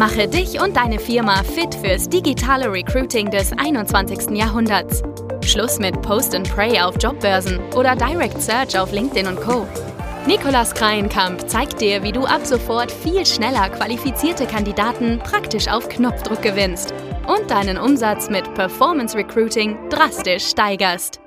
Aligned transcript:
Mache 0.00 0.26
dich 0.26 0.58
und 0.58 0.78
deine 0.78 0.98
Firma 0.98 1.42
fit 1.42 1.74
fürs 1.74 2.08
digitale 2.08 2.72
Recruiting 2.72 3.30
des 3.30 3.52
21. 3.52 4.30
Jahrhunderts. 4.30 5.02
Schluss 5.44 5.78
mit 5.78 6.00
Post 6.00 6.34
and 6.34 6.50
Pray 6.50 6.80
auf 6.80 6.94
Jobbörsen 6.98 7.58
oder 7.76 7.94
Direct 7.94 8.40
Search 8.40 8.78
auf 8.78 8.92
LinkedIn 8.92 9.26
und 9.26 9.38
Co. 9.38 9.66
Nikolas 10.26 10.72
Kreienkamp 10.72 11.46
zeigt 11.50 11.82
dir, 11.82 12.02
wie 12.02 12.12
du 12.12 12.24
ab 12.24 12.46
sofort 12.46 12.90
viel 12.90 13.26
schneller 13.26 13.68
qualifizierte 13.68 14.46
Kandidaten 14.46 15.18
praktisch 15.18 15.68
auf 15.68 15.86
Knopfdruck 15.90 16.40
gewinnst 16.40 16.94
und 17.28 17.50
deinen 17.50 17.76
Umsatz 17.76 18.30
mit 18.30 18.54
Performance 18.54 19.14
Recruiting 19.14 19.76
drastisch 19.90 20.46
steigerst. 20.46 21.20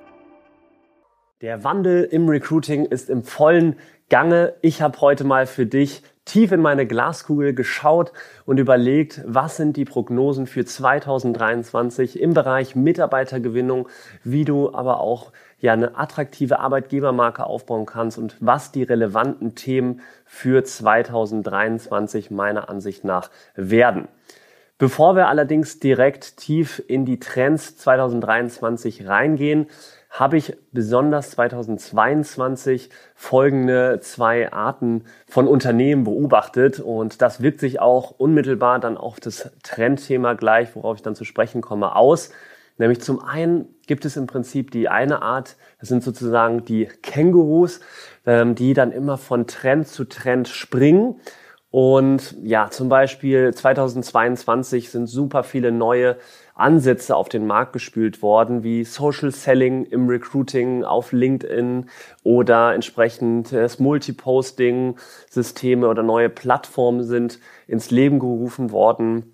Der 1.41 1.63
Wandel 1.63 2.05
im 2.05 2.27
Recruiting 2.27 2.85
ist 2.87 3.11
im 3.11 3.23
vollen 3.23 3.75
Gange. 4.09 4.55
Ich 4.63 4.81
habe 4.81 4.99
heute 4.99 5.25
mal 5.25 5.45
für 5.45 5.67
dich 5.67 6.01
tief 6.25 6.51
in 6.51 6.61
meine 6.61 6.85
Glaskugel 6.87 7.53
geschaut 7.53 8.13
und 8.45 8.59
überlegt, 8.59 9.21
was 9.25 9.57
sind 9.57 9.77
die 9.77 9.85
Prognosen 9.85 10.48
für 10.48 10.65
2023 10.65 12.20
im 12.20 12.34
Bereich 12.34 12.75
Mitarbeitergewinnung, 12.75 13.89
wie 14.23 14.45
du 14.45 14.73
aber 14.73 15.01
auch 15.01 15.31
ja 15.59 15.73
eine 15.73 15.98
attraktive 15.98 16.59
Arbeitgebermarke 16.59 17.45
aufbauen 17.45 17.85
kannst 17.85 18.17
und 18.17 18.38
was 18.39 18.71
die 18.71 18.84
relevanten 18.84 19.55
Themen 19.55 20.01
für 20.25 20.63
2023 20.63 22.31
meiner 22.31 22.70
Ansicht 22.70 23.03
nach 23.03 23.29
werden. 23.55 24.07
Bevor 24.77 25.15
wir 25.15 25.27
allerdings 25.27 25.79
direkt 25.79 26.37
tief 26.37 26.84
in 26.87 27.05
die 27.05 27.20
Trends 27.20 27.77
2023 27.77 29.07
reingehen, 29.07 29.67
habe 30.13 30.38
ich 30.38 30.55
besonders 30.72 31.31
2022 31.31 32.91
folgende 33.16 33.99
zwei 33.99 34.54
Arten 34.54 35.05
von 35.27 35.48
Unternehmen 35.48 36.04
beobachtet 36.04 36.80
und 36.80 37.23
das 37.23 37.41
wirkt 37.41 37.59
sich 37.59 37.80
auch 37.81 38.12
unmittelbar 38.12 38.80
dann 38.80 38.95
auf 38.95 39.20
das 39.20 39.49
Trendthema 39.63 40.34
gleich, 40.34 40.76
worauf 40.76 40.98
ich 40.98 41.02
dann 41.02 41.15
zu 41.15 41.26
sprechen 41.26 41.62
komme, 41.62 41.96
aus. 41.96 42.29
Nämlich 42.77 43.02
zum 43.02 43.24
einen 43.24 43.74
gibt 43.87 44.05
es 44.05 44.15
im 44.15 44.27
Prinzip 44.27 44.70
die 44.70 44.87
eine 44.87 45.24
Art, 45.24 45.55
das 45.79 45.90
sind 45.90 46.04
sozusagen 46.04 46.63
die 46.63 46.85
Kängurus, 47.02 47.80
ähm, 48.27 48.54
die 48.54 48.76
dann 48.76 48.91
immer 48.91 49.18
von 49.18 49.48
Trend 49.48 49.87
zu 49.87 50.05
Trend 50.05 50.48
springen. 50.48 51.20
Und 51.71 52.35
ja, 52.43 52.70
zum 52.70 52.87
Beispiel 52.87 53.52
2022 53.52 54.91
sind 54.91 55.07
super 55.07 55.43
viele 55.43 55.71
neue 55.71 56.18
Ansätze 56.55 57.15
auf 57.15 57.29
den 57.29 57.48
Markt 57.48 57.73
gespült 57.73 58.21
worden, 58.21 58.63
wie 58.63 58.84
Social 58.84 59.32
Selling 59.32 59.85
im 59.85 60.07
Recruiting 60.07 60.84
auf 60.84 61.12
LinkedIn 61.12 61.90
oder 62.23 62.73
entsprechend 62.73 63.51
das 63.51 63.79
Multiposting-Systeme 63.79 65.88
oder 65.88 66.03
neue 66.03 66.29
Plattformen 66.29 67.03
sind 67.03 67.40
ins 67.68 67.90
Leben 67.90 68.19
gerufen 68.19 68.72
worden. 68.72 69.34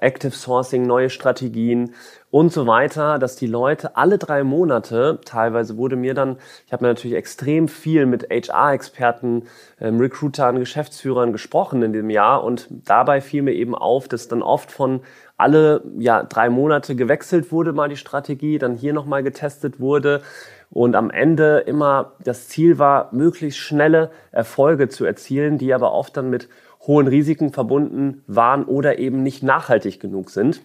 Active 0.00 0.32
Sourcing, 0.32 0.82
neue 0.82 1.10
Strategien 1.10 1.94
und 2.30 2.52
so 2.52 2.66
weiter, 2.66 3.18
dass 3.18 3.36
die 3.36 3.46
Leute 3.46 3.96
alle 3.96 4.18
drei 4.18 4.44
Monate, 4.44 5.20
teilweise 5.24 5.76
wurde 5.76 5.96
mir 5.96 6.14
dann, 6.14 6.36
ich 6.66 6.72
habe 6.72 6.84
mir 6.84 6.88
natürlich 6.88 7.16
extrem 7.16 7.66
viel 7.66 8.06
mit 8.06 8.28
HR-Experten, 8.30 9.44
ähm, 9.80 9.98
Recruitern, 9.98 10.58
Geschäftsführern 10.58 11.32
gesprochen 11.32 11.82
in 11.82 11.92
dem 11.92 12.10
Jahr 12.10 12.44
und 12.44 12.68
dabei 12.70 13.20
fiel 13.20 13.42
mir 13.42 13.54
eben 13.54 13.74
auf, 13.74 14.06
dass 14.06 14.28
dann 14.28 14.42
oft 14.42 14.70
von 14.70 15.00
alle 15.36 15.82
ja, 15.98 16.22
drei 16.22 16.50
Monate 16.50 16.94
gewechselt 16.94 17.50
wurde 17.50 17.72
mal 17.72 17.88
die 17.88 17.96
Strategie, 17.96 18.58
dann 18.58 18.76
hier 18.76 18.92
nochmal 18.92 19.22
getestet 19.22 19.80
wurde 19.80 20.22
und 20.70 20.94
am 20.94 21.10
Ende 21.10 21.58
immer 21.66 22.12
das 22.22 22.48
Ziel 22.48 22.78
war, 22.78 23.08
möglichst 23.12 23.58
schnelle 23.58 24.10
Erfolge 24.30 24.88
zu 24.88 25.04
erzielen, 25.04 25.58
die 25.58 25.74
aber 25.74 25.92
oft 25.92 26.16
dann 26.16 26.30
mit 26.30 26.48
hohen 26.86 27.08
Risiken 27.08 27.52
verbunden 27.52 28.22
waren 28.26 28.64
oder 28.64 28.98
eben 28.98 29.22
nicht 29.22 29.42
nachhaltig 29.42 30.00
genug 30.00 30.30
sind. 30.30 30.62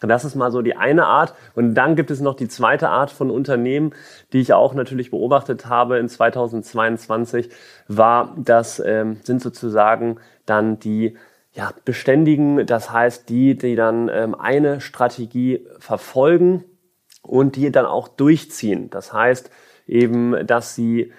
Das 0.00 0.24
ist 0.24 0.34
mal 0.34 0.50
so 0.50 0.62
die 0.62 0.76
eine 0.76 1.06
Art. 1.06 1.34
Und 1.54 1.74
dann 1.74 1.96
gibt 1.96 2.10
es 2.10 2.20
noch 2.20 2.34
die 2.34 2.48
zweite 2.48 2.88
Art 2.88 3.10
von 3.10 3.30
Unternehmen, 3.30 3.94
die 4.32 4.40
ich 4.40 4.52
auch 4.52 4.74
natürlich 4.74 5.10
beobachtet 5.10 5.66
habe 5.66 5.98
in 5.98 6.08
2022, 6.08 7.50
war, 7.88 8.34
das 8.36 8.82
ähm, 8.84 9.18
sind 9.22 9.40
sozusagen 9.40 10.18
dann 10.44 10.78
die 10.78 11.16
ja, 11.52 11.72
beständigen, 11.84 12.66
das 12.66 12.90
heißt 12.90 13.28
die, 13.28 13.56
die 13.56 13.76
dann 13.76 14.10
ähm, 14.12 14.34
eine 14.34 14.80
Strategie 14.80 15.66
verfolgen 15.78 16.64
und 17.20 17.56
die 17.56 17.70
dann 17.70 17.86
auch 17.86 18.08
durchziehen. 18.08 18.90
Das 18.90 19.12
heißt 19.12 19.50
eben, 19.86 20.46
dass 20.46 20.74
sie 20.74 21.12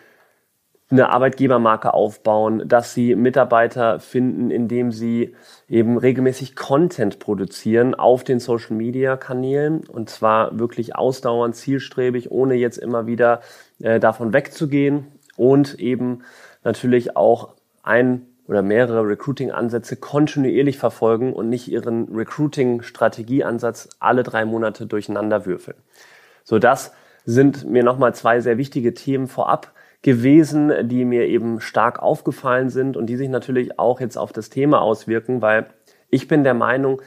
eine 0.93 1.09
Arbeitgebermarke 1.09 1.93
aufbauen, 1.93 2.67
dass 2.67 2.93
sie 2.93 3.15
Mitarbeiter 3.15 3.99
finden, 3.99 4.51
indem 4.51 4.91
sie 4.91 5.35
eben 5.67 5.97
regelmäßig 5.97 6.55
Content 6.55 7.19
produzieren 7.19 7.95
auf 7.95 8.23
den 8.23 8.39
Social 8.39 8.75
Media 8.75 9.17
Kanälen. 9.17 9.85
Und 9.87 10.09
zwar 10.09 10.57
wirklich 10.59 10.95
ausdauernd, 10.95 11.55
zielstrebig, 11.55 12.31
ohne 12.31 12.53
jetzt 12.55 12.77
immer 12.77 13.07
wieder 13.07 13.41
äh, 13.81 13.99
davon 13.99 14.33
wegzugehen. 14.33 15.07
Und 15.35 15.79
eben 15.79 16.21
natürlich 16.63 17.17
auch 17.17 17.55
ein 17.81 18.27
oder 18.47 18.61
mehrere 18.61 19.07
Recruiting-Ansätze 19.07 19.95
kontinuierlich 19.95 20.77
verfolgen 20.77 21.33
und 21.33 21.49
nicht 21.49 21.69
ihren 21.69 22.13
Recruiting-Strategieansatz 22.13 23.89
alle 23.99 24.21
drei 24.21 24.45
Monate 24.45 24.85
durcheinander 24.85 25.45
würfeln. 25.45 25.77
So, 26.43 26.59
das 26.59 26.93
sind 27.25 27.67
mir 27.67 27.83
nochmal 27.83 28.13
zwei 28.13 28.41
sehr 28.41 28.57
wichtige 28.57 28.93
Themen 28.93 29.27
vorab 29.27 29.71
gewesen, 30.03 30.71
die 30.83 31.05
mir 31.05 31.27
eben 31.27 31.59
stark 31.59 31.99
aufgefallen 31.99 32.69
sind 32.69 32.95
und 32.95 33.07
die 33.07 33.15
sich 33.15 33.29
natürlich 33.29 33.79
auch 33.79 33.99
jetzt 33.99 34.17
auf 34.17 34.31
das 34.31 34.49
Thema 34.49 34.81
auswirken, 34.81 35.41
weil 35.41 35.67
ich 36.09 36.27
bin 36.27 36.43
der 36.43 36.53
Meinung, 36.53 37.01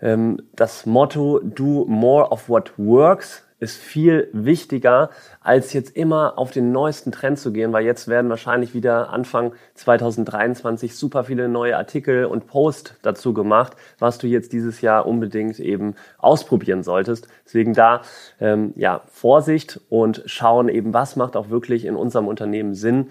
ähm, 0.00 0.40
das 0.54 0.86
Motto 0.86 1.40
Do 1.40 1.84
More 1.86 2.30
of 2.30 2.48
What 2.48 2.72
Works 2.78 3.45
ist 3.58 3.76
viel 3.76 4.28
wichtiger, 4.32 5.10
als 5.40 5.72
jetzt 5.72 5.96
immer 5.96 6.38
auf 6.38 6.50
den 6.50 6.72
neuesten 6.72 7.10
Trend 7.12 7.38
zu 7.38 7.52
gehen, 7.52 7.72
weil 7.72 7.84
jetzt 7.84 8.06
werden 8.08 8.28
wahrscheinlich 8.28 8.74
wieder 8.74 9.10
Anfang 9.10 9.52
2023 9.74 10.94
super 10.94 11.24
viele 11.24 11.48
neue 11.48 11.76
Artikel 11.76 12.26
und 12.26 12.46
Posts 12.46 12.96
dazu 13.02 13.32
gemacht, 13.32 13.74
was 13.98 14.18
du 14.18 14.26
jetzt 14.26 14.52
dieses 14.52 14.80
Jahr 14.82 15.06
unbedingt 15.06 15.58
eben 15.58 15.94
ausprobieren 16.18 16.82
solltest. 16.82 17.28
Deswegen 17.46 17.72
da 17.72 18.02
ähm, 18.40 18.74
ja 18.76 19.02
Vorsicht 19.06 19.80
und 19.88 20.22
schauen 20.26 20.68
eben, 20.68 20.92
was 20.92 21.16
macht 21.16 21.36
auch 21.36 21.48
wirklich 21.48 21.86
in 21.86 21.96
unserem 21.96 22.28
Unternehmen 22.28 22.74
Sinn 22.74 23.08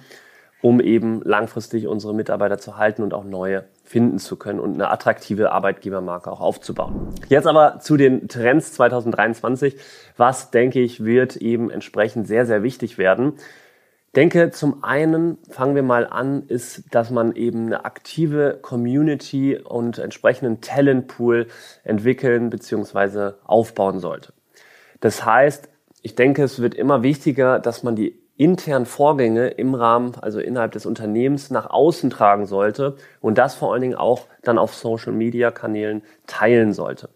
um 0.61 0.79
eben 0.79 1.21
langfristig 1.23 1.87
unsere 1.87 2.13
Mitarbeiter 2.13 2.57
zu 2.57 2.77
halten 2.77 3.03
und 3.03 3.13
auch 3.13 3.23
neue 3.23 3.65
finden 3.83 4.17
zu 4.17 4.35
können 4.35 4.59
und 4.59 4.73
eine 4.73 4.89
attraktive 4.89 5.51
Arbeitgebermarke 5.51 6.31
auch 6.31 6.41
aufzubauen. 6.41 7.09
Jetzt 7.29 7.45
aber 7.45 7.79
zu 7.79 7.97
den 7.97 8.27
Trends 8.27 8.73
2023. 8.73 9.77
Was 10.17 10.51
denke 10.51 10.79
ich 10.79 11.03
wird 11.03 11.35
eben 11.35 11.69
entsprechend 11.69 12.27
sehr, 12.27 12.45
sehr 12.45 12.63
wichtig 12.63 12.97
werden. 12.97 13.33
Denke 14.15 14.49
zum 14.51 14.83
einen, 14.83 15.37
fangen 15.49 15.75
wir 15.75 15.83
mal 15.83 16.07
an, 16.07 16.43
ist, 16.47 16.83
dass 16.95 17.11
man 17.11 17.35
eben 17.35 17.65
eine 17.65 17.83
aktive 17.83 18.57
Community 18.61 19.57
und 19.57 19.99
entsprechenden 19.99 20.61
Talentpool 20.61 21.47
entwickeln 21.83 22.49
bzw. 22.49 23.33
aufbauen 23.43 23.99
sollte. 23.99 24.31
Das 25.01 25.25
heißt, 25.25 25.67
ich 26.01 26.15
denke, 26.15 26.43
es 26.43 26.61
wird 26.61 26.75
immer 26.75 27.03
wichtiger, 27.03 27.59
dass 27.59 27.83
man 27.83 27.97
die 27.97 28.17
internen 28.37 28.85
Vorgänge 28.85 29.47
im 29.47 29.75
Rahmen, 29.75 30.13
also 30.21 30.39
innerhalb 30.39 30.73
des 30.73 30.85
Unternehmens 30.85 31.51
nach 31.51 31.69
außen 31.69 32.09
tragen 32.09 32.45
sollte 32.45 32.95
und 33.21 33.37
das 33.37 33.55
vor 33.55 33.71
allen 33.71 33.81
Dingen 33.81 33.95
auch 33.95 34.27
dann 34.43 34.57
auf 34.57 34.73
Social 34.75 35.13
Media 35.13 35.51
Kanälen 35.51 36.03
teilen 36.27 36.73
sollte. 36.73 37.09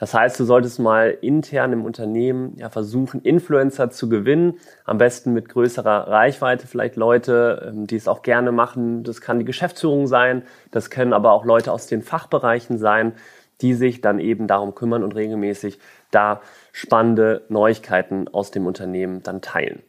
Das 0.00 0.14
heißt, 0.14 0.40
du 0.40 0.44
solltest 0.44 0.78
mal 0.78 1.10
intern 1.20 1.74
im 1.74 1.84
Unternehmen 1.84 2.56
ja 2.56 2.70
versuchen, 2.70 3.20
Influencer 3.20 3.90
zu 3.90 4.08
gewinnen, 4.08 4.54
am 4.86 4.96
besten 4.96 5.34
mit 5.34 5.50
größerer 5.50 6.08
Reichweite, 6.08 6.66
vielleicht 6.66 6.96
Leute, 6.96 7.68
ähm, 7.68 7.86
die 7.86 7.96
es 7.96 8.08
auch 8.08 8.22
gerne 8.22 8.50
machen. 8.50 9.04
Das 9.04 9.20
kann 9.20 9.38
die 9.38 9.44
Geschäftsführung 9.44 10.06
sein, 10.06 10.42
das 10.70 10.88
können 10.88 11.12
aber 11.12 11.32
auch 11.32 11.44
Leute 11.44 11.70
aus 11.70 11.86
den 11.86 12.00
Fachbereichen 12.00 12.78
sein, 12.78 13.12
die 13.60 13.74
sich 13.74 14.00
dann 14.00 14.20
eben 14.20 14.46
darum 14.46 14.74
kümmern 14.74 15.04
und 15.04 15.14
regelmäßig 15.14 15.78
da 16.10 16.40
spannende 16.72 17.44
Neuigkeiten 17.50 18.26
aus 18.28 18.50
dem 18.50 18.66
Unternehmen 18.66 19.22
dann 19.22 19.42
teilen. 19.42 19.82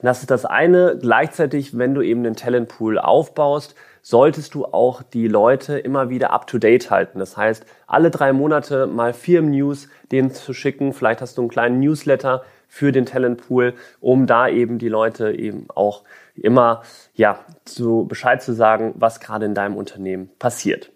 Das 0.00 0.20
ist 0.20 0.30
das 0.30 0.44
eine. 0.44 0.96
Gleichzeitig, 1.00 1.76
wenn 1.76 1.94
du 1.94 2.02
eben 2.02 2.22
den 2.22 2.36
Talentpool 2.36 2.98
aufbaust, 2.98 3.74
solltest 4.02 4.54
du 4.54 4.64
auch 4.64 5.02
die 5.02 5.28
Leute 5.28 5.78
immer 5.78 6.08
wieder 6.08 6.32
up 6.32 6.46
to 6.46 6.58
date 6.58 6.90
halten. 6.90 7.18
Das 7.18 7.36
heißt, 7.36 7.66
alle 7.86 8.10
drei 8.10 8.32
Monate 8.32 8.86
mal 8.86 9.12
Firmen-News 9.12 9.88
denen 10.12 10.30
zu 10.30 10.54
schicken. 10.54 10.92
Vielleicht 10.92 11.20
hast 11.20 11.36
du 11.36 11.42
einen 11.42 11.50
kleinen 11.50 11.80
Newsletter 11.80 12.44
für 12.68 12.92
den 12.92 13.06
Talentpool, 13.06 13.74
um 14.00 14.26
da 14.26 14.48
eben 14.48 14.78
die 14.78 14.88
Leute 14.88 15.32
eben 15.32 15.66
auch 15.74 16.04
immer, 16.34 16.82
ja, 17.14 17.40
zu 17.64 18.06
Bescheid 18.06 18.42
zu 18.42 18.52
sagen, 18.52 18.94
was 18.96 19.20
gerade 19.20 19.46
in 19.46 19.54
deinem 19.54 19.76
Unternehmen 19.76 20.30
passiert. 20.38 20.90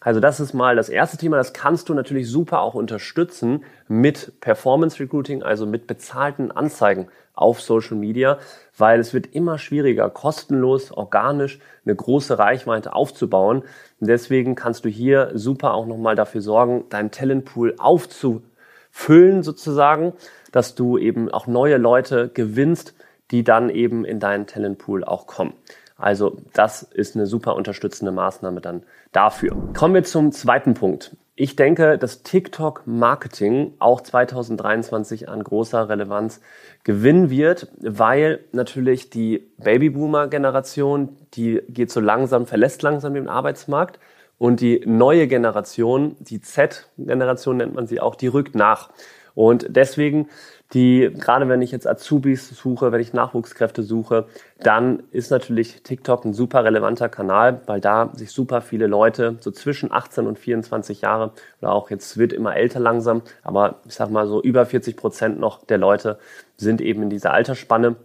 Also 0.00 0.20
das 0.20 0.38
ist 0.38 0.54
mal 0.54 0.76
das 0.76 0.88
erste 0.88 1.16
Thema. 1.16 1.36
Das 1.36 1.52
kannst 1.52 1.88
du 1.88 1.94
natürlich 1.94 2.30
super 2.30 2.60
auch 2.60 2.74
unterstützen 2.74 3.64
mit 3.88 4.40
Performance 4.40 5.00
Recruiting, 5.00 5.42
also 5.42 5.66
mit 5.66 5.86
bezahlten 5.86 6.52
Anzeigen 6.52 7.08
auf 7.34 7.60
Social 7.60 7.96
Media, 7.96 8.38
weil 8.76 9.00
es 9.00 9.12
wird 9.12 9.34
immer 9.34 9.58
schwieriger, 9.58 10.08
kostenlos, 10.10 10.92
organisch 10.92 11.58
eine 11.84 11.96
große 11.96 12.38
Reichweite 12.38 12.94
aufzubauen. 12.94 13.62
Und 14.00 14.08
deswegen 14.08 14.54
kannst 14.54 14.84
du 14.84 14.88
hier 14.88 15.30
super 15.34 15.74
auch 15.74 15.86
nochmal 15.86 16.14
dafür 16.14 16.42
sorgen, 16.42 16.84
deinen 16.90 17.10
Talentpool 17.10 17.74
aufzufüllen 17.78 19.42
sozusagen, 19.42 20.12
dass 20.52 20.74
du 20.76 20.96
eben 20.96 21.28
auch 21.30 21.46
neue 21.46 21.76
Leute 21.76 22.28
gewinnst, 22.28 22.94
die 23.30 23.44
dann 23.44 23.68
eben 23.68 24.04
in 24.04 24.20
deinen 24.20 24.46
Talentpool 24.46 25.04
auch 25.04 25.26
kommen. 25.26 25.54
Also 25.98 26.38
das 26.54 26.82
ist 26.82 27.16
eine 27.16 27.26
super 27.26 27.56
unterstützende 27.56 28.12
Maßnahme 28.12 28.60
dann 28.60 28.84
dafür. 29.12 29.56
Kommen 29.76 29.94
wir 29.94 30.04
zum 30.04 30.30
zweiten 30.32 30.74
Punkt. 30.74 31.16
Ich 31.34 31.54
denke, 31.54 31.98
dass 31.98 32.22
TikTok-Marketing 32.22 33.74
auch 33.78 34.00
2023 34.00 35.28
an 35.28 35.42
großer 35.42 35.88
Relevanz 35.88 36.40
gewinnen 36.82 37.30
wird, 37.30 37.68
weil 37.78 38.40
natürlich 38.52 39.10
die 39.10 39.48
Babyboomer-Generation, 39.58 41.16
die 41.34 41.60
geht 41.68 41.92
so 41.92 42.00
langsam, 42.00 42.46
verlässt 42.46 42.82
langsam 42.82 43.14
den 43.14 43.28
Arbeitsmarkt 43.28 44.00
und 44.38 44.60
die 44.60 44.82
neue 44.86 45.26
Generation, 45.28 46.16
die 46.18 46.40
Z-Generation 46.40 47.58
nennt 47.58 47.74
man 47.74 47.86
sie 47.86 48.00
auch, 48.00 48.14
die 48.14 48.28
rückt 48.28 48.54
nach. 48.54 48.90
Und 49.34 49.66
deswegen 49.68 50.28
die, 50.74 51.10
gerade 51.14 51.48
wenn 51.48 51.62
ich 51.62 51.72
jetzt 51.72 51.86
Azubis 51.86 52.50
suche, 52.50 52.92
wenn 52.92 53.00
ich 53.00 53.14
Nachwuchskräfte 53.14 53.82
suche, 53.82 54.26
dann 54.60 55.02
ist 55.12 55.30
natürlich 55.30 55.82
TikTok 55.82 56.26
ein 56.26 56.34
super 56.34 56.62
relevanter 56.62 57.08
Kanal, 57.08 57.62
weil 57.66 57.80
da 57.80 58.10
sich 58.12 58.32
super 58.32 58.60
viele 58.60 58.86
Leute 58.86 59.36
so 59.40 59.50
zwischen 59.50 59.90
18 59.90 60.26
und 60.26 60.38
24 60.38 61.00
Jahre 61.00 61.32
oder 61.62 61.72
auch 61.72 61.90
jetzt 61.90 62.18
wird 62.18 62.34
immer 62.34 62.54
älter 62.54 62.80
langsam, 62.80 63.22
aber 63.42 63.76
ich 63.86 63.94
sag 63.94 64.10
mal 64.10 64.26
so 64.26 64.42
über 64.42 64.66
40 64.66 64.96
Prozent 64.96 65.40
noch 65.40 65.64
der 65.64 65.78
Leute 65.78 66.18
sind 66.56 66.82
eben 66.82 67.02
in 67.02 67.10
dieser 67.10 67.32
Altersspanne. 67.32 67.96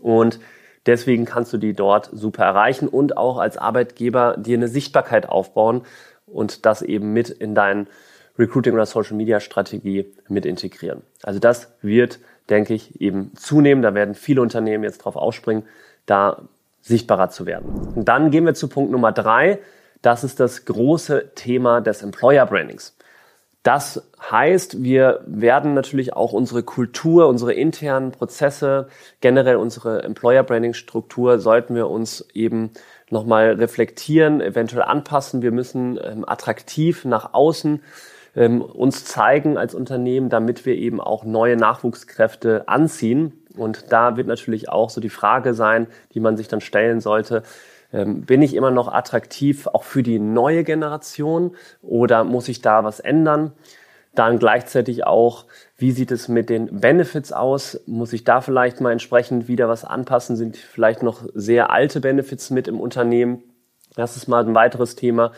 Und 0.00 0.38
deswegen 0.84 1.24
kannst 1.24 1.52
du 1.52 1.58
die 1.58 1.72
dort 1.72 2.10
super 2.12 2.44
erreichen 2.44 2.86
und 2.86 3.16
auch 3.16 3.38
als 3.38 3.58
Arbeitgeber 3.58 4.36
dir 4.36 4.56
eine 4.56 4.68
Sichtbarkeit 4.68 5.28
aufbauen 5.28 5.82
und 6.26 6.66
das 6.66 6.82
eben 6.82 7.12
mit 7.12 7.30
in 7.30 7.54
deinen 7.56 7.88
Recruiting 8.38 8.74
oder 8.74 8.86
Social 8.86 9.16
Media 9.16 9.40
Strategie 9.40 10.12
mit 10.28 10.46
integrieren. 10.46 11.02
Also 11.22 11.38
das 11.38 11.72
wird, 11.82 12.18
denke 12.50 12.74
ich, 12.74 13.00
eben 13.00 13.32
zunehmen. 13.36 13.82
Da 13.82 13.94
werden 13.94 14.14
viele 14.14 14.42
Unternehmen 14.42 14.84
jetzt 14.84 14.98
drauf 14.98 15.16
ausspringen, 15.16 15.64
da 16.06 16.42
sichtbarer 16.82 17.30
zu 17.30 17.46
werden. 17.46 17.92
Und 17.94 18.08
dann 18.08 18.30
gehen 18.30 18.44
wir 18.44 18.54
zu 18.54 18.68
Punkt 18.68 18.92
Nummer 18.92 19.12
drei. 19.12 19.58
Das 20.02 20.22
ist 20.22 20.38
das 20.38 20.64
große 20.64 21.32
Thema 21.34 21.80
des 21.80 22.02
Employer 22.02 22.46
Brandings. 22.46 22.96
Das 23.66 24.08
heißt, 24.30 24.84
wir 24.84 25.24
werden 25.26 25.74
natürlich 25.74 26.12
auch 26.12 26.32
unsere 26.32 26.62
Kultur, 26.62 27.26
unsere 27.26 27.52
internen 27.52 28.12
Prozesse, 28.12 28.86
generell 29.20 29.56
unsere 29.56 30.04
Employer 30.04 30.44
Branding 30.44 30.72
Struktur, 30.72 31.40
sollten 31.40 31.74
wir 31.74 31.88
uns 31.90 32.28
eben 32.32 32.70
nochmal 33.10 33.54
reflektieren, 33.54 34.40
eventuell 34.40 34.82
anpassen. 34.82 35.42
Wir 35.42 35.50
müssen 35.50 35.98
ähm, 36.00 36.24
attraktiv 36.28 37.04
nach 37.04 37.34
außen 37.34 37.82
ähm, 38.36 38.62
uns 38.62 39.04
zeigen 39.04 39.56
als 39.56 39.74
Unternehmen, 39.74 40.28
damit 40.28 40.66
wir 40.66 40.76
eben 40.76 41.00
auch 41.00 41.24
neue 41.24 41.56
Nachwuchskräfte 41.56 42.68
anziehen. 42.68 43.32
Und 43.56 43.90
da 43.90 44.16
wird 44.16 44.28
natürlich 44.28 44.68
auch 44.68 44.90
so 44.90 45.00
die 45.00 45.08
Frage 45.08 45.54
sein, 45.54 45.86
die 46.12 46.20
man 46.20 46.36
sich 46.36 46.46
dann 46.46 46.60
stellen 46.60 47.00
sollte, 47.00 47.42
ähm, 47.92 48.22
bin 48.22 48.42
ich 48.42 48.54
immer 48.54 48.70
noch 48.70 48.92
attraktiv 48.92 49.66
auch 49.68 49.84
für 49.84 50.02
die 50.02 50.18
neue 50.18 50.64
Generation 50.64 51.56
oder 51.82 52.24
muss 52.24 52.48
ich 52.48 52.60
da 52.60 52.84
was 52.84 53.00
ändern? 53.00 53.52
Dann 54.14 54.38
gleichzeitig 54.38 55.06
auch, 55.06 55.44
wie 55.76 55.92
sieht 55.92 56.10
es 56.10 56.28
mit 56.28 56.48
den 56.48 56.80
Benefits 56.80 57.32
aus? 57.32 57.80
Muss 57.86 58.12
ich 58.12 58.24
da 58.24 58.40
vielleicht 58.40 58.80
mal 58.80 58.92
entsprechend 58.92 59.46
wieder 59.46 59.68
was 59.68 59.84
anpassen? 59.84 60.36
Sind 60.36 60.56
vielleicht 60.56 61.02
noch 61.02 61.22
sehr 61.34 61.70
alte 61.70 62.00
Benefits 62.00 62.50
mit 62.50 62.66
im 62.66 62.80
Unternehmen? 62.80 63.42
Das 63.94 64.16
ist 64.16 64.26
mal 64.26 64.44
ein 64.44 64.54
weiteres 64.54 64.96
Thema. 64.96 65.32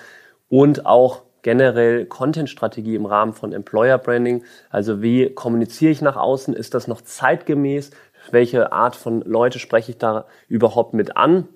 Und 0.49 0.87
auch 0.87 1.23
generell 1.49 2.05
Content-Strategie 2.05 2.95
im 2.95 3.07
Rahmen 3.07 3.33
von 3.33 3.55
Employer 3.55 3.97
Branding. 3.97 4.45
Also 4.69 5.01
wie 5.01 5.31
kommuniziere 5.31 5.91
ich 5.91 6.03
nach 6.03 6.17
außen? 6.17 6.53
Ist 6.53 6.75
das 6.75 6.89
noch 6.89 7.01
zeitgemäß? 7.01 7.91
Welche 8.31 8.71
Art 8.71 8.97
von 8.97 9.23
Leute 9.23 9.59
spreche 9.59 9.93
ich 9.93 9.97
da 9.97 10.27
überhaupt 10.49 10.93
mit 10.93 11.17
an? 11.17 11.49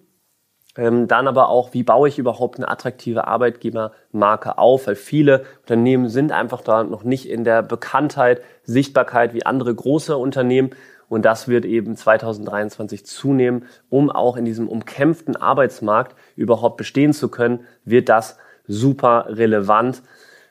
Ähm, 0.79 1.09
dann 1.09 1.29
aber 1.29 1.50
auch, 1.50 1.75
wie 1.75 1.83
baue 1.83 2.09
ich 2.09 2.19
überhaupt 2.19 2.56
eine 2.56 2.69
attraktive 2.69 3.27
Arbeitgebermarke 3.27 4.56
auf? 4.56 4.87
Weil 4.87 4.94
viele 4.94 5.44
Unternehmen 5.61 6.09
sind 6.09 6.33
einfach 6.33 6.62
da 6.62 6.85
noch 6.85 7.05
nicht 7.05 7.29
in 7.29 7.44
der 7.44 7.62
Bekanntheit, 7.62 8.41
Sichtbarkeit 8.62 9.35
wie 9.35 9.44
andere 9.44 9.75
große 9.75 10.17
Unternehmen. 10.17 10.71
Und 11.11 11.27
das 11.27 11.49
wird 11.49 11.67
eben 11.67 11.97
2023 11.97 13.05
zunehmen, 13.05 13.67
um 13.91 14.11
auch 14.11 14.39
in 14.39 14.47
diesem 14.47 14.69
umkämpften 14.69 15.37
Arbeitsmarkt 15.37 16.17
überhaupt 16.35 16.79
bestehen 16.79 17.12
zu 17.12 17.29
können, 17.29 17.67
wird 17.85 18.09
das 18.09 18.39
super 18.73 19.27
relevant, 19.29 20.03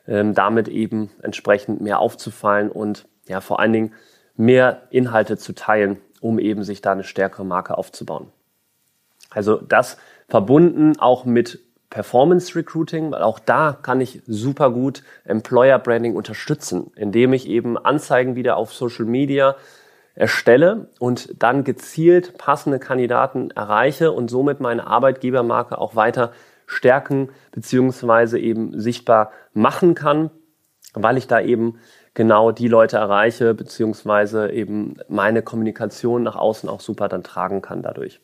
ähm, 0.07 0.33
damit 0.33 0.67
eben 0.67 1.09
entsprechend 1.21 1.81
mehr 1.81 1.99
aufzufallen 1.99 2.69
und 2.69 3.05
ja 3.27 3.41
vor 3.41 3.59
allen 3.59 3.73
Dingen 3.73 3.93
mehr 4.35 4.83
Inhalte 4.89 5.37
zu 5.37 5.53
teilen, 5.53 5.99
um 6.19 6.39
eben 6.39 6.63
sich 6.63 6.81
da 6.81 6.91
eine 6.91 7.03
stärkere 7.03 7.45
Marke 7.45 7.77
aufzubauen. 7.77 8.27
Also 9.29 9.57
das 9.57 9.97
verbunden 10.27 10.99
auch 10.99 11.25
mit 11.25 11.59
Performance 11.89 12.55
Recruiting, 12.55 13.11
weil 13.11 13.21
auch 13.21 13.39
da 13.39 13.77
kann 13.79 13.99
ich 13.99 14.21
super 14.25 14.71
gut 14.71 15.03
Employer 15.25 15.77
Branding 15.77 16.15
unterstützen, 16.15 16.91
indem 16.95 17.33
ich 17.33 17.47
eben 17.47 17.77
Anzeigen 17.77 18.35
wieder 18.35 18.55
auf 18.55 18.73
Social 18.73 19.05
Media 19.05 19.55
erstelle 20.15 20.87
und 20.99 21.41
dann 21.41 21.63
gezielt 21.63 22.37
passende 22.37 22.79
Kandidaten 22.79 23.51
erreiche 23.51 24.11
und 24.11 24.29
somit 24.29 24.59
meine 24.59 24.87
Arbeitgebermarke 24.87 25.77
auch 25.77 25.95
weiter 25.95 26.31
stärken 26.71 27.29
beziehungsweise 27.51 28.39
eben 28.39 28.79
sichtbar 28.79 29.31
machen 29.53 29.93
kann, 29.93 30.31
weil 30.93 31.17
ich 31.17 31.27
da 31.27 31.41
eben 31.41 31.79
genau 32.13 32.51
die 32.51 32.67
Leute 32.67 32.97
erreiche 32.97 33.53
beziehungsweise 33.53 34.51
eben 34.51 34.95
meine 35.07 35.41
Kommunikation 35.41 36.23
nach 36.23 36.35
außen 36.35 36.69
auch 36.69 36.81
super 36.81 37.07
dann 37.07 37.23
tragen 37.23 37.61
kann 37.61 37.81
dadurch. 37.81 38.21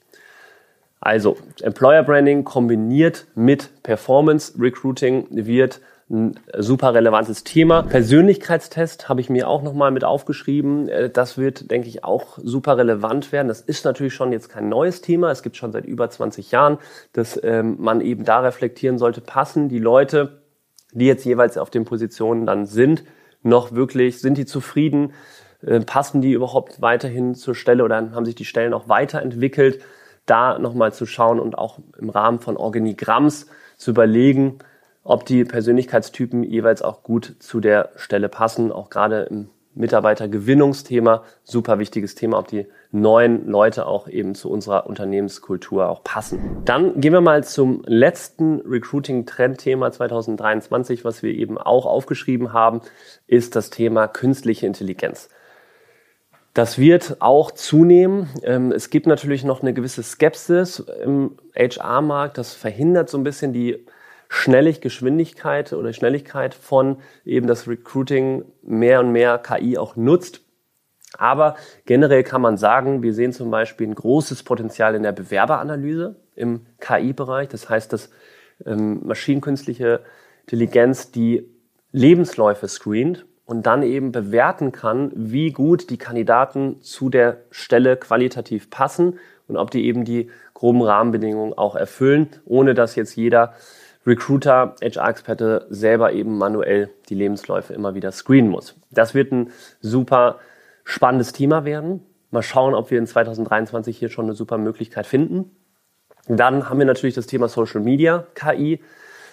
Also 0.99 1.37
Employer 1.61 2.03
Branding 2.03 2.43
kombiniert 2.43 3.27
mit 3.35 3.83
Performance 3.83 4.53
Recruiting 4.59 5.27
wird 5.29 5.79
ein 6.09 6.39
super 6.57 6.93
relevantes 6.93 7.43
Thema. 7.43 7.83
Persönlichkeitstest 7.83 9.09
habe 9.09 9.19
ich 9.19 9.29
mir 9.29 9.49
auch 9.49 9.61
nochmal 9.61 9.91
mit 9.91 10.05
aufgeschrieben. 10.05 10.87
Äh, 10.87 11.09
das 11.09 11.37
wird, 11.37 11.69
denke 11.69 11.89
ich, 11.89 12.03
auch 12.03 12.37
super 12.41 12.77
relevant 12.77 13.31
werden. 13.31 13.49
Das 13.49 13.61
ist 13.61 13.83
natürlich 13.83 14.13
schon 14.13 14.31
jetzt 14.31 14.49
kein 14.49 14.69
neues 14.69 15.01
Thema. 15.01 15.31
Es 15.31 15.43
gibt 15.43 15.57
schon 15.57 15.73
seit 15.73 15.85
über 15.85 16.09
20 16.09 16.51
Jahren, 16.51 16.77
dass 17.11 17.39
ähm, 17.43 17.75
man 17.79 17.99
eben 17.99 18.23
da 18.23 18.39
reflektieren 18.39 18.97
sollte, 18.97 19.19
passen 19.19 19.67
die 19.67 19.79
Leute, 19.79 20.41
die 20.93 21.07
jetzt 21.07 21.25
jeweils 21.25 21.57
auf 21.57 21.69
den 21.69 21.83
Positionen 21.83 22.45
dann 22.45 22.65
sind, 22.65 23.03
noch 23.43 23.73
wirklich, 23.73 24.19
sind 24.19 24.37
die 24.37 24.45
zufrieden? 24.45 25.13
Äh, 25.61 25.81
passen 25.81 26.21
die 26.21 26.31
überhaupt 26.31 26.81
weiterhin 26.81 27.35
zur 27.35 27.53
Stelle 27.53 27.83
oder 27.83 27.97
haben 27.97 28.25
sich 28.25 28.35
die 28.35 28.45
Stellen 28.45 28.73
auch 28.73 28.87
weiterentwickelt? 28.87 29.81
Da 30.25 30.57
nochmal 30.57 30.93
zu 30.93 31.05
schauen 31.05 31.39
und 31.39 31.57
auch 31.57 31.79
im 31.97 32.09
Rahmen 32.09 32.39
von 32.39 32.57
Organigramms 32.57 33.47
zu 33.77 33.91
überlegen, 33.91 34.59
ob 35.07 35.25
die 35.25 35.45
Persönlichkeitstypen 35.45 36.43
jeweils 36.43 36.81
auch 36.81 37.01
gut 37.01 37.37
zu 37.39 37.61
der 37.61 37.91
Stelle 37.95 38.27
passen, 38.27 38.73
auch 38.73 38.89
gerade 38.89 39.21
im 39.23 39.49
Mitarbeitergewinnungsthema, 39.73 41.23
super 41.43 41.79
wichtiges 41.79 42.15
Thema, 42.15 42.39
ob 42.39 42.47
die 42.47 42.65
neuen 42.91 43.47
Leute 43.47 43.85
auch 43.85 44.09
eben 44.09 44.35
zu 44.35 44.49
unserer 44.49 44.85
Unternehmenskultur 44.87 45.87
auch 45.87 46.03
passen. 46.03 46.61
Dann 46.65 46.99
gehen 46.99 47.13
wir 47.13 47.21
mal 47.21 47.43
zum 47.45 47.83
letzten 47.85 48.59
Recruiting-Trendthema 48.61 49.91
2023, 49.91 51.05
was 51.05 51.23
wir 51.23 51.33
eben 51.33 51.57
auch 51.57 51.85
aufgeschrieben 51.85 52.51
haben, 52.51 52.81
ist 53.27 53.55
das 53.55 53.69
Thema 53.69 54.07
künstliche 54.07 54.65
Intelligenz. 54.65 55.29
Das 56.53 56.79
wird 56.79 57.17
auch 57.19 57.51
zunehmen. 57.51 58.29
Ähm, 58.43 58.71
es 58.71 58.89
gibt 58.89 59.05
natürlich 59.05 59.45
noch 59.45 59.61
eine 59.61 59.73
gewisse 59.73 60.01
Skepsis 60.03 60.79
im 60.79 61.37
HR-Markt. 61.55 62.39
Das 62.39 62.55
verhindert 62.55 63.09
so 63.09 63.17
ein 63.17 63.23
bisschen 63.23 63.53
die 63.53 63.85
Schnellig 64.29 64.81
Geschwindigkeit 64.81 65.73
oder 65.73 65.93
Schnelligkeit 65.93 66.53
von 66.53 66.97
eben 67.25 67.47
das 67.47 67.67
Recruiting 67.67 68.45
mehr 68.61 68.99
und 68.99 69.11
mehr 69.11 69.37
KI 69.37 69.77
auch 69.77 69.95
nutzt. 69.95 70.41
Aber 71.17 71.55
generell 71.85 72.23
kann 72.23 72.41
man 72.41 72.57
sagen, 72.57 73.01
wir 73.01 73.13
sehen 73.13 73.31
zum 73.31 73.49
Beispiel 73.49 73.87
ein 73.87 73.95
großes 73.95 74.43
Potenzial 74.43 74.93
in 74.95 75.03
der 75.03 75.13
Bewerberanalyse 75.13 76.15
im 76.35 76.65
KI-Bereich. 76.79 77.47
Das 77.47 77.69
heißt, 77.69 77.93
dass 77.93 78.09
ähm, 78.65 79.01
maschinenkünstliche 79.05 80.01
Intelligenz 80.41 81.11
die 81.11 81.49
Lebensläufe 81.91 82.67
screent 82.67 83.25
und 83.45 83.65
dann 83.65 83.81
eben 83.81 84.11
bewerten 84.11 84.71
kann, 84.71 85.11
wie 85.15 85.51
gut 85.51 85.89
die 85.89 85.97
Kandidaten 85.97 86.81
zu 86.81 87.09
der 87.09 87.37
Stelle 87.49 87.95
qualitativ 87.95 88.69
passen 88.69 89.19
und 89.47 89.55
ob 89.55 89.71
die 89.71 89.85
eben 89.85 90.03
die 90.03 90.29
groben 90.53 90.81
Rahmenbedingungen 90.81 91.53
auch 91.53 91.75
erfüllen, 91.75 92.29
ohne 92.45 92.73
dass 92.73 92.95
jetzt 92.95 93.15
jeder 93.15 93.53
Recruiter, 94.07 94.75
HR-Experte 94.81 95.67
selber 95.69 96.13
eben 96.13 96.37
manuell 96.37 96.89
die 97.09 97.15
Lebensläufe 97.15 97.73
immer 97.73 97.93
wieder 97.93 98.13
screenen 98.13 98.49
muss. 98.49 98.75
Das 98.89 99.13
wird 99.13 99.33
ein 99.33 99.51
super 99.81 100.39
spannendes 100.85 101.33
Thema 101.33 101.65
werden. 101.65 102.01
Mal 102.31 102.41
schauen, 102.41 102.73
ob 102.73 102.89
wir 102.89 102.99
in 102.99 103.05
2023 103.05 103.97
hier 103.97 104.09
schon 104.09 104.25
eine 104.25 104.33
super 104.33 104.57
Möglichkeit 104.57 105.05
finden. 105.05 105.51
Dann 106.27 106.69
haben 106.69 106.79
wir 106.79 106.85
natürlich 106.85 107.15
das 107.15 107.27
Thema 107.27 107.49
Social 107.49 107.81
Media, 107.81 108.25
KI. 108.33 108.81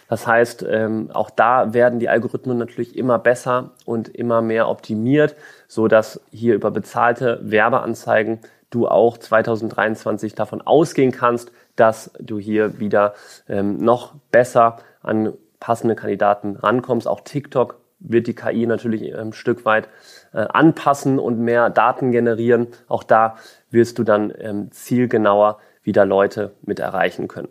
Das 0.08 0.26
heißt, 0.26 0.66
ähm, 0.68 1.10
auch 1.12 1.30
da 1.30 1.72
werden 1.72 1.98
die 1.98 2.08
Algorithmen 2.08 2.58
natürlich 2.58 2.96
immer 2.96 3.18
besser 3.18 3.70
und 3.84 4.08
immer 4.08 4.42
mehr 4.42 4.68
optimiert, 4.68 5.34
so 5.66 5.88
dass 5.88 6.20
hier 6.30 6.54
über 6.54 6.70
bezahlte 6.70 7.40
Werbeanzeigen 7.42 8.40
du 8.70 8.88
auch 8.88 9.18
2023 9.18 10.34
davon 10.34 10.60
ausgehen 10.60 11.12
kannst, 11.12 11.52
dass 11.76 12.12
du 12.20 12.38
hier 12.38 12.78
wieder 12.78 13.14
ähm, 13.48 13.78
noch 13.78 14.14
besser 14.30 14.78
an 15.02 15.32
passende 15.60 15.94
Kandidaten 15.94 16.56
rankommst. 16.56 17.08
Auch 17.08 17.20
TikTok 17.20 17.80
wird 17.98 18.26
die 18.26 18.34
KI 18.34 18.66
natürlich 18.66 19.14
ein 19.14 19.32
Stück 19.32 19.64
weit 19.64 19.88
äh, 20.32 20.38
anpassen 20.38 21.18
und 21.18 21.38
mehr 21.38 21.70
Daten 21.70 22.12
generieren. 22.12 22.68
Auch 22.86 23.02
da 23.02 23.36
wirst 23.70 23.98
du 23.98 24.04
dann 24.04 24.32
ähm, 24.38 24.70
zielgenauer 24.72 25.58
wieder 25.82 26.04
Leute 26.04 26.52
mit 26.62 26.80
erreichen 26.80 27.28
können. 27.28 27.48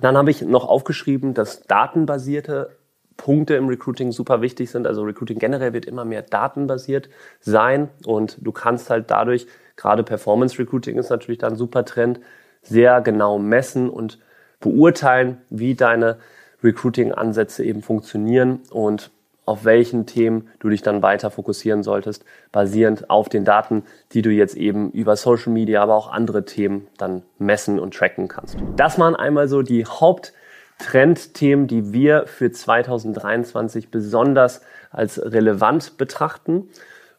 Dann 0.00 0.16
habe 0.16 0.30
ich 0.30 0.42
noch 0.42 0.68
aufgeschrieben, 0.68 1.34
dass 1.34 1.62
datenbasierte 1.62 2.76
Punkte 3.16 3.54
im 3.54 3.68
Recruiting 3.68 4.12
super 4.12 4.42
wichtig 4.42 4.70
sind. 4.70 4.86
Also 4.86 5.02
Recruiting 5.02 5.38
generell 5.38 5.72
wird 5.72 5.86
immer 5.86 6.04
mehr 6.04 6.22
datenbasiert 6.22 7.08
sein 7.40 7.88
und 8.04 8.36
du 8.40 8.52
kannst 8.52 8.90
halt 8.90 9.10
dadurch, 9.10 9.46
gerade 9.76 10.02
Performance 10.02 10.58
Recruiting 10.58 10.98
ist 10.98 11.10
natürlich 11.10 11.38
da 11.38 11.48
ein 11.48 11.56
super 11.56 11.84
Trend, 11.84 12.20
sehr 12.68 13.00
genau 13.00 13.38
messen 13.38 13.88
und 13.88 14.18
beurteilen, 14.60 15.38
wie 15.50 15.74
deine 15.74 16.16
Recruiting-Ansätze 16.62 17.64
eben 17.64 17.82
funktionieren 17.82 18.60
und 18.70 19.10
auf 19.46 19.64
welchen 19.64 20.06
Themen 20.06 20.48
du 20.58 20.68
dich 20.68 20.82
dann 20.82 21.02
weiter 21.02 21.30
fokussieren 21.30 21.84
solltest, 21.84 22.24
basierend 22.50 23.08
auf 23.08 23.28
den 23.28 23.44
Daten, 23.44 23.84
die 24.12 24.20
du 24.20 24.30
jetzt 24.30 24.56
eben 24.56 24.90
über 24.90 25.14
Social 25.14 25.52
Media, 25.52 25.82
aber 25.82 25.94
auch 25.94 26.10
andere 26.10 26.44
Themen 26.44 26.88
dann 26.98 27.22
messen 27.38 27.78
und 27.78 27.94
tracken 27.94 28.26
kannst. 28.26 28.56
Das 28.74 28.98
waren 28.98 29.14
einmal 29.14 29.46
so 29.46 29.62
die 29.62 29.86
Haupttrendthemen, 29.86 31.68
die 31.68 31.92
wir 31.92 32.26
für 32.26 32.50
2023 32.50 33.90
besonders 33.90 34.62
als 34.90 35.22
relevant 35.22 35.96
betrachten. 35.96 36.68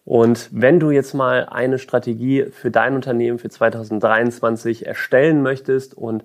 Und 0.08 0.48
wenn 0.54 0.80
du 0.80 0.90
jetzt 0.90 1.14
mal 1.14 1.48
eine 1.50 1.78
Strategie 1.80 2.46
für 2.46 2.72
dein 2.72 2.96
Unternehmen 2.96 3.40
für 3.40 3.50
2023 3.50 4.86
erstellen 4.86 5.42
möchtest 5.42 5.98
und 5.98 6.24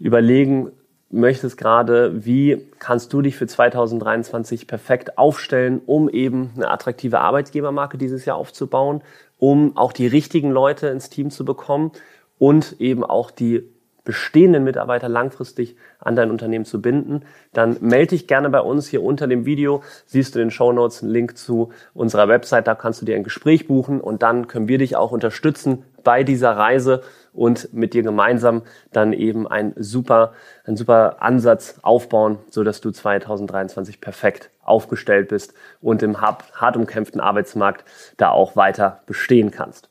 überlegen 0.00 0.72
möchtest 1.10 1.56
gerade, 1.56 2.24
wie 2.24 2.66
kannst 2.80 3.12
du 3.12 3.22
dich 3.22 3.36
für 3.36 3.46
2023 3.46 4.66
perfekt 4.66 5.16
aufstellen, 5.16 5.80
um 5.86 6.08
eben 6.08 6.50
eine 6.56 6.68
attraktive 6.68 7.20
Arbeitgebermarke 7.20 7.98
dieses 7.98 8.24
Jahr 8.24 8.36
aufzubauen, 8.36 9.00
um 9.38 9.76
auch 9.76 9.92
die 9.92 10.08
richtigen 10.08 10.50
Leute 10.50 10.88
ins 10.88 11.08
Team 11.08 11.30
zu 11.30 11.44
bekommen 11.44 11.92
und 12.40 12.80
eben 12.80 13.04
auch 13.04 13.30
die 13.30 13.62
bestehenden 14.04 14.64
Mitarbeiter 14.64 15.08
langfristig 15.08 15.76
an 15.98 16.14
dein 16.14 16.30
Unternehmen 16.30 16.64
zu 16.64 16.80
binden, 16.80 17.22
dann 17.52 17.78
melde 17.80 18.08
dich 18.08 18.26
gerne 18.26 18.50
bei 18.50 18.60
uns. 18.60 18.86
Hier 18.88 19.02
unter 19.02 19.26
dem 19.26 19.46
Video 19.46 19.82
siehst 20.06 20.34
du 20.34 20.38
in 20.38 20.46
den 20.46 20.50
Show 20.50 20.72
Notes 20.72 21.02
einen 21.02 21.12
Link 21.12 21.36
zu 21.38 21.70
unserer 21.94 22.28
Website. 22.28 22.66
Da 22.66 22.74
kannst 22.74 23.00
du 23.00 23.06
dir 23.06 23.16
ein 23.16 23.24
Gespräch 23.24 23.66
buchen 23.66 24.00
und 24.00 24.22
dann 24.22 24.46
können 24.46 24.68
wir 24.68 24.78
dich 24.78 24.96
auch 24.96 25.10
unterstützen 25.10 25.84
bei 26.04 26.22
dieser 26.22 26.56
Reise 26.56 27.02
und 27.32 27.72
mit 27.72 27.94
dir 27.94 28.02
gemeinsam 28.02 28.62
dann 28.92 29.12
eben 29.12 29.48
ein 29.48 29.72
super, 29.76 30.34
ein 30.64 30.76
super 30.76 31.16
Ansatz 31.20 31.78
aufbauen, 31.82 32.38
so 32.50 32.62
dass 32.62 32.80
du 32.80 32.90
2023 32.90 34.00
perfekt 34.00 34.50
aufgestellt 34.62 35.28
bist 35.28 35.54
und 35.80 36.02
im 36.02 36.20
hart 36.20 36.76
umkämpften 36.76 37.20
Arbeitsmarkt 37.20 37.84
da 38.18 38.30
auch 38.30 38.54
weiter 38.54 39.00
bestehen 39.06 39.50
kannst. 39.50 39.88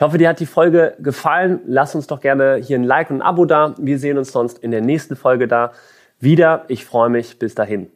Ich 0.00 0.02
hoffe, 0.02 0.16
dir 0.16 0.30
hat 0.30 0.40
die 0.40 0.46
Folge 0.46 0.94
gefallen. 1.00 1.60
Lass 1.66 1.94
uns 1.94 2.06
doch 2.06 2.20
gerne 2.20 2.56
hier 2.56 2.78
ein 2.78 2.84
Like 2.84 3.10
und 3.10 3.18
ein 3.18 3.22
Abo 3.22 3.44
da. 3.44 3.74
Wir 3.76 3.98
sehen 3.98 4.16
uns 4.16 4.32
sonst 4.32 4.56
in 4.60 4.70
der 4.70 4.80
nächsten 4.80 5.14
Folge 5.14 5.46
da 5.46 5.72
wieder. 6.18 6.64
Ich 6.68 6.86
freue 6.86 7.10
mich. 7.10 7.38
Bis 7.38 7.54
dahin. 7.54 7.90